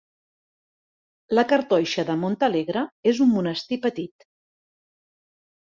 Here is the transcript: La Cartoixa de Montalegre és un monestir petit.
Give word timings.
La 1.39 1.43
Cartoixa 1.51 2.07
de 2.09 2.15
Montalegre 2.23 2.83
és 3.13 3.23
un 3.27 3.31
monestir 3.37 3.81
petit. 3.85 4.29